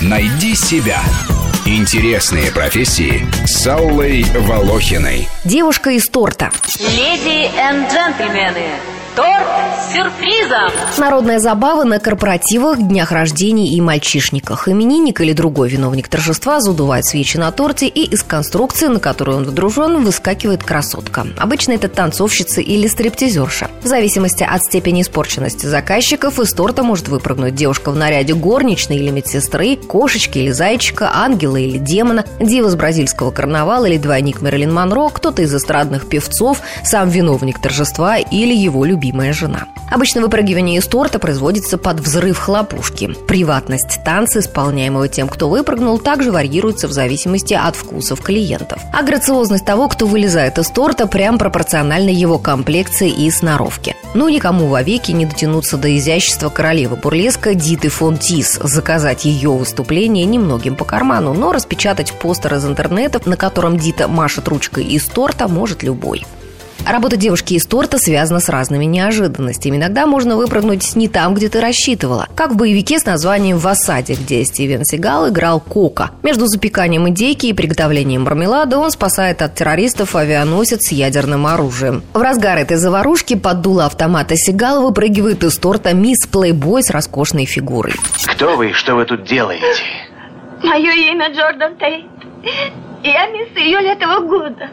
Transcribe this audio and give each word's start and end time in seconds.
Найди 0.00 0.54
себя. 0.54 1.02
Интересные 1.66 2.50
профессии 2.50 3.26
с 3.44 3.66
Аллой 3.66 4.24
Волохиной. 4.24 5.28
Девушка 5.44 5.90
из 5.90 6.08
торта. 6.08 6.50
Леди 6.78 7.46
и 7.46 7.90
джентльмены, 7.90 8.70
торт 9.18 9.42
с 9.76 9.94
сюрпризом. 9.94 10.70
Народная 10.96 11.40
забава 11.40 11.82
на 11.82 11.98
корпоративах, 11.98 12.78
днях 12.78 13.10
рождений 13.10 13.74
и 13.74 13.80
мальчишниках. 13.80 14.68
Именинник 14.68 15.20
или 15.20 15.32
другой 15.32 15.70
виновник 15.70 16.06
торжества 16.06 16.60
задувает 16.60 17.04
свечи 17.04 17.36
на 17.36 17.50
торте 17.50 17.88
и 17.88 18.04
из 18.04 18.22
конструкции, 18.22 18.86
на 18.86 19.00
которую 19.00 19.38
он 19.38 19.44
водружен, 19.44 20.04
выскакивает 20.04 20.62
красотка. 20.62 21.26
Обычно 21.36 21.72
это 21.72 21.88
танцовщица 21.88 22.60
или 22.60 22.86
стриптизерша. 22.86 23.68
В 23.82 23.88
зависимости 23.88 24.44
от 24.44 24.62
степени 24.62 25.02
испорченности 25.02 25.66
заказчиков 25.66 26.38
из 26.38 26.52
торта 26.52 26.84
может 26.84 27.08
выпрыгнуть 27.08 27.56
девушка 27.56 27.90
в 27.90 27.96
наряде 27.96 28.34
горничной 28.34 28.98
или 28.98 29.10
медсестры, 29.10 29.74
кошечки 29.74 30.38
или 30.38 30.52
зайчика, 30.52 31.10
ангела 31.12 31.56
или 31.56 31.78
демона, 31.78 32.24
дива 32.38 32.70
с 32.70 32.76
бразильского 32.76 33.32
карнавала 33.32 33.86
или 33.86 33.98
двойник 33.98 34.42
Мэрилин 34.42 34.72
Монро, 34.72 35.08
кто-то 35.08 35.42
из 35.42 35.52
эстрадных 35.52 36.08
певцов, 36.08 36.60
сам 36.84 37.08
виновник 37.08 37.60
торжества 37.60 38.18
или 38.18 38.54
его 38.54 38.84
любимый 38.84 39.07
любимая 39.08 39.32
жена. 39.32 39.66
Обычно 39.90 40.20
выпрыгивание 40.20 40.78
из 40.78 40.86
торта 40.86 41.18
производится 41.18 41.78
под 41.78 42.00
взрыв 42.00 42.38
хлопушки. 42.38 43.14
Приватность 43.26 44.00
танца, 44.04 44.40
исполняемого 44.40 45.08
тем, 45.08 45.28
кто 45.28 45.48
выпрыгнул, 45.48 45.98
также 45.98 46.30
варьируется 46.30 46.88
в 46.88 46.92
зависимости 46.92 47.54
от 47.54 47.74
вкусов 47.74 48.20
клиентов. 48.20 48.80
А 48.92 49.02
грациозность 49.02 49.64
того, 49.64 49.88
кто 49.88 50.06
вылезает 50.06 50.58
из 50.58 50.68
торта, 50.68 51.06
прям 51.06 51.38
пропорциональна 51.38 52.10
его 52.10 52.38
комплекции 52.38 53.10
и 53.10 53.30
сноровке. 53.30 53.96
Ну, 54.14 54.28
никому 54.28 54.66
вовеки 54.66 55.12
не 55.12 55.24
дотянуться 55.24 55.78
до 55.78 55.96
изящества 55.96 56.50
королевы 56.50 56.96
бурлеска 56.96 57.54
Диты 57.54 57.88
фон 57.88 58.18
Тис. 58.18 58.60
Заказать 58.62 59.24
ее 59.24 59.50
выступление 59.50 60.26
немногим 60.26 60.76
по 60.76 60.84
карману, 60.84 61.32
но 61.32 61.52
распечатать 61.52 62.12
постер 62.12 62.54
из 62.54 62.66
интернета, 62.66 63.20
на 63.24 63.36
котором 63.36 63.78
Дита 63.78 64.06
машет 64.06 64.48
ручкой 64.48 64.84
из 64.84 65.06
торта, 65.06 65.48
может 65.48 65.82
любой. 65.82 66.26
Работа 66.86 67.16
девушки 67.16 67.54
из 67.54 67.66
торта 67.66 67.98
связана 67.98 68.40
с 68.40 68.48
разными 68.48 68.84
неожиданностями. 68.84 69.76
Иногда 69.76 70.06
можно 70.06 70.36
выпрыгнуть 70.36 70.96
не 70.96 71.08
там, 71.08 71.34
где 71.34 71.48
ты 71.48 71.60
рассчитывала. 71.60 72.28
Как 72.34 72.52
в 72.52 72.56
боевике 72.56 72.98
с 72.98 73.04
названием 73.04 73.58
«В 73.58 73.66
осаде», 73.66 74.14
где 74.14 74.44
Стивен 74.44 74.84
Сигал 74.84 75.28
играл 75.28 75.60
Кока. 75.60 76.12
Между 76.22 76.46
запеканием 76.46 77.08
индейки 77.08 77.46
и 77.46 77.52
приготовлением 77.52 78.22
мармелада 78.24 78.78
он 78.78 78.90
спасает 78.90 79.42
от 79.42 79.54
террористов 79.54 80.16
авианосец 80.16 80.88
с 80.88 80.92
ядерным 80.92 81.46
оружием. 81.46 82.02
В 82.14 82.20
разгар 82.20 82.58
этой 82.58 82.76
заварушки 82.76 83.34
под 83.34 83.60
дуло 83.60 83.86
автомата 83.86 84.36
Сигала 84.36 84.80
выпрыгивает 84.80 85.44
из 85.44 85.56
торта 85.58 85.92
мисс 85.92 86.26
Плейбой 86.26 86.82
с 86.82 86.90
роскошной 86.90 87.44
фигурой. 87.44 87.94
Кто 88.26 88.56
вы 88.56 88.70
и 88.70 88.72
что 88.72 88.94
вы 88.94 89.04
тут 89.04 89.24
делаете? 89.24 89.64
Мое 90.62 90.92
имя 90.92 91.28
Джордан 91.32 91.76
Тейт. 91.76 92.06
Я 93.02 93.26
мисс 93.28 93.48
июль 93.56 93.86
этого 93.86 94.20
года. 94.26 94.68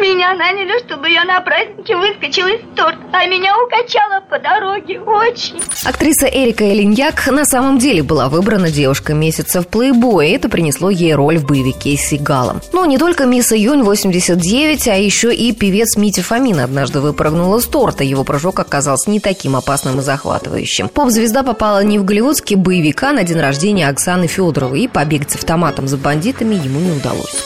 Меня 0.00 0.34
наняли, 0.34 0.84
чтобы 0.84 1.08
я 1.08 1.24
на 1.24 1.40
празднике 1.40 1.96
выскочила 1.96 2.48
из 2.48 2.60
торта, 2.74 2.98
а 3.12 3.26
меня 3.26 3.54
укачало 3.56 4.20
по 4.28 4.38
дороге 4.40 5.00
очень. 5.00 5.60
Актриса 5.84 6.26
Эрика 6.26 6.64
Элиньяк 6.64 7.28
на 7.28 7.44
самом 7.44 7.78
деле 7.78 8.02
была 8.02 8.28
выбрана 8.28 8.68
девушка 8.68 9.14
месяца 9.14 9.62
в 9.62 9.68
плейбое, 9.68 10.34
это 10.34 10.48
принесло 10.48 10.90
ей 10.90 11.14
роль 11.14 11.38
в 11.38 11.46
боевике 11.46 11.96
с 11.96 12.00
Сигалом. 12.00 12.60
Но 12.72 12.84
не 12.84 12.98
только 12.98 13.24
мисс 13.26 13.52
Июнь 13.52 13.82
89, 13.82 14.88
а 14.88 14.96
еще 14.96 15.32
и 15.32 15.52
певец 15.52 15.96
Митя 15.96 16.22
Фомин 16.22 16.58
однажды 16.58 17.00
выпрыгнул 17.00 17.56
из 17.56 17.66
торта. 17.66 18.02
Его 18.02 18.24
прыжок 18.24 18.58
оказался 18.58 19.08
не 19.08 19.20
таким 19.20 19.54
опасным 19.54 20.00
и 20.00 20.02
захватывающим. 20.02 20.88
Поп-звезда 20.88 21.44
попала 21.44 21.84
не 21.84 22.00
в 22.00 22.04
голливудский 22.04 22.56
боевика 22.56 23.12
на 23.12 23.22
день 23.22 23.38
рождения 23.38 23.88
Оксаны 23.88 24.26
Федоровой, 24.26 24.80
и 24.80 24.88
побегать 24.88 25.30
с 25.30 25.36
автоматом 25.36 25.86
за 25.86 25.96
бандитами 25.96 26.56
ему 26.56 26.80
не 26.80 26.90
удалось. 26.90 27.44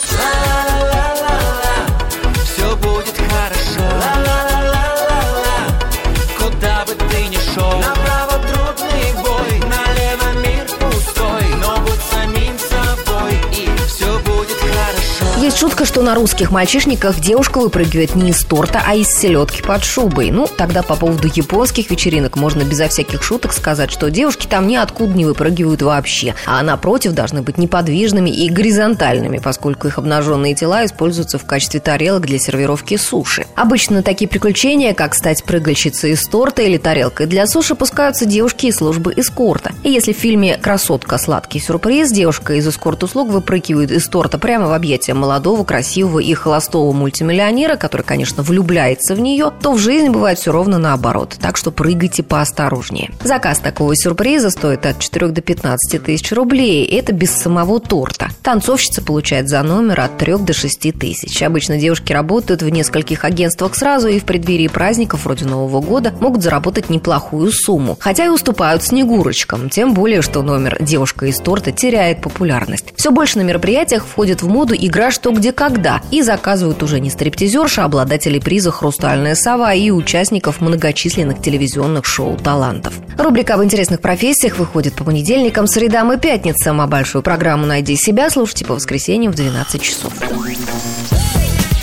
Есть 15.47 15.59
шутка, 15.59 15.85
что 15.85 16.01
на 16.01 16.13
русских 16.13 16.51
мальчишниках 16.51 17.21
девушка 17.21 17.59
выпрыгивает 17.59 18.15
не 18.15 18.31
из 18.31 18.43
торта, 18.43 18.83
а 18.85 18.95
из 18.95 19.07
селедки 19.07 19.61
под 19.61 19.81
шубой. 19.85 20.29
Ну, 20.29 20.45
тогда 20.45 20.83
по 20.83 20.97
поводу 20.97 21.29
японских 21.33 21.89
вечеринок 21.89 22.35
можно 22.35 22.63
безо 22.63 22.89
всяких 22.89 23.23
шуток 23.23 23.53
сказать, 23.53 23.89
что 23.89 24.11
девушки 24.11 24.45
там 24.45 24.67
ниоткуда 24.67 25.13
не 25.13 25.23
выпрыгивают 25.23 25.81
вообще, 25.81 26.35
а 26.45 26.61
напротив 26.63 27.13
должны 27.13 27.43
быть 27.43 27.57
неподвижными 27.57 28.29
и 28.29 28.49
горизонтальными, 28.49 29.37
поскольку 29.37 29.87
их 29.87 29.97
обнаженные 29.97 30.53
тела 30.53 30.83
используются 30.85 31.39
в 31.39 31.45
качестве 31.45 31.79
тарелок 31.79 32.25
для 32.25 32.39
сервировки 32.39 32.97
суши. 32.97 33.45
Обычно 33.55 34.03
такие 34.03 34.27
приключения, 34.27 34.93
как 34.93 35.15
стать 35.15 35.45
прыгальщицей 35.45 36.11
из 36.11 36.27
торта 36.27 36.63
или 36.63 36.75
тарелкой 36.75 37.25
для 37.25 37.47
суши, 37.47 37.73
пускаются 37.73 38.25
девушки 38.25 38.65
из 38.65 38.75
службы 38.75 39.13
эскорта. 39.15 39.71
И 39.83 39.91
если 39.91 40.11
в 40.11 40.17
фильме 40.17 40.57
«Красотка. 40.57 41.17
Сладкий 41.17 41.61
сюрприз» 41.61 42.11
девушка 42.11 42.55
из 42.55 42.67
эскорт-услуг 42.67 43.29
выпрыгивает 43.29 43.91
из 43.91 44.09
торта 44.09 44.37
прямо 44.37 44.67
в 44.67 44.73
объятия 44.73 45.13
молодого 45.13 45.36
молодого, 45.37 45.63
красивого 45.63 46.17
и 46.17 46.33
холостого 46.33 46.91
мультимиллионера, 46.93 47.75
который, 47.75 48.01
конечно, 48.01 48.41
влюбляется 48.41 49.13
в 49.13 49.19
нее, 49.19 49.53
то 49.61 49.73
в 49.73 49.77
жизни 49.77 50.09
бывает 50.09 50.39
все 50.39 50.51
ровно 50.51 50.79
наоборот. 50.79 51.35
Так 51.39 51.57
что 51.57 51.69
прыгайте 51.69 52.23
поосторожнее. 52.23 53.11
Заказ 53.23 53.59
такого 53.59 53.95
сюрприза 53.95 54.49
стоит 54.49 54.87
от 54.87 54.97
4 54.97 55.27
до 55.27 55.41
15 55.41 56.03
тысяч 56.03 56.31
рублей. 56.31 56.85
Это 56.85 57.13
без 57.13 57.31
самого 57.31 57.79
торта. 57.79 58.29
Танцовщица 58.41 59.03
получает 59.03 59.47
за 59.47 59.61
номер 59.61 59.99
от 59.99 60.17
3 60.17 60.37
до 60.39 60.53
6 60.53 60.91
тысяч. 60.99 61.43
Обычно 61.43 61.77
девушки 61.77 62.11
работают 62.11 62.63
в 62.63 62.69
нескольких 62.69 63.23
агентствах 63.23 63.75
сразу 63.75 64.07
и 64.07 64.19
в 64.19 64.23
преддверии 64.23 64.67
праздников 64.67 65.25
вроде 65.25 65.45
Нового 65.45 65.81
года 65.81 66.15
могут 66.19 66.41
заработать 66.41 66.89
неплохую 66.89 67.51
сумму. 67.51 67.95
Хотя 67.99 68.25
и 68.25 68.29
уступают 68.29 68.81
снегурочкам. 68.81 69.69
Тем 69.69 69.93
более, 69.93 70.23
что 70.23 70.41
номер 70.41 70.77
«Девушка 70.79 71.27
из 71.27 71.37
торта» 71.37 71.71
теряет 71.71 72.21
популярность. 72.21 72.85
Все 72.95 73.11
больше 73.11 73.37
на 73.37 73.43
мероприятиях 73.43 74.03
входит 74.03 74.41
в 74.41 74.47
моду 74.47 74.73
игра 74.75 75.11
«Что 75.11 75.26
что, 75.27 75.33
где, 75.33 75.51
когда. 75.51 76.01
И 76.09 76.21
заказывают 76.21 76.81
уже 76.83 77.01
не 77.01 77.09
стриптизерши, 77.09 77.81
а 77.81 77.85
обладателей 77.85 78.39
приза 78.39 78.71
«Хрустальная 78.71 79.35
сова» 79.35 79.73
и 79.73 79.91
участников 79.91 80.61
многочисленных 80.61 81.41
телевизионных 81.41 82.05
шоу 82.05 82.37
талантов. 82.37 82.93
Рубрика 83.17 83.55
об 83.55 83.63
интересных 83.63 83.99
профессиях 83.99 84.57
выходит 84.57 84.93
по 84.93 85.03
понедельникам, 85.03 85.67
средам 85.67 86.13
и 86.13 86.17
пятницам, 86.17 86.79
а 86.79 86.87
большую 86.87 87.23
программу 87.23 87.65
«Найди 87.65 87.97
себя» 87.97 88.29
слушайте 88.29 88.63
по 88.63 88.75
воскресеньям 88.75 89.33
в 89.33 89.35
12 89.35 89.81
часов. 89.81 90.13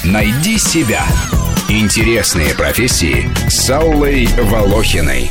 «Найди 0.05 0.57
себя»– 0.57 1.03
интересные 1.69 2.55
профессии 2.55 3.29
с 3.49 3.69
Аллой 3.69 4.27
Волохиной. 4.39 5.31